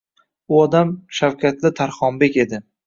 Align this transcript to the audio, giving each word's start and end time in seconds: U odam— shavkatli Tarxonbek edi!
U 0.55 0.61
odam— 0.61 0.95
shavkatli 1.21 1.75
Tarxonbek 1.83 2.43
edi! 2.49 2.67